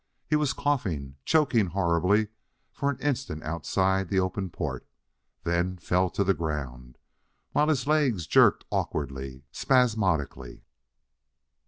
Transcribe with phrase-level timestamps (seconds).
[0.27, 2.29] He was coughing choking horribly
[2.71, 4.87] for an instant outside the open port
[5.43, 6.97] then fell to the ground,
[7.51, 10.63] while his legs jerked awkwardly, spasmodically.